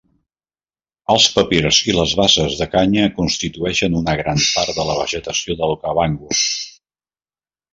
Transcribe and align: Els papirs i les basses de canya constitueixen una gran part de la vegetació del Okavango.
Els 1.15 1.25
papirs 1.33 1.81
i 1.91 1.95
les 1.97 2.15
basses 2.21 2.57
de 2.61 2.67
canya 2.77 3.05
constitueixen 3.19 3.99
una 4.01 4.17
gran 4.23 4.41
part 4.57 4.75
de 4.81 4.87
la 4.89 4.97
vegetació 5.03 5.61
del 5.61 5.75
Okavango. 5.77 6.35